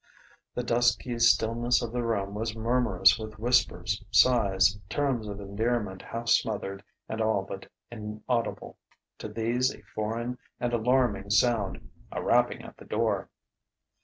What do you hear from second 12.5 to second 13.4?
at the door.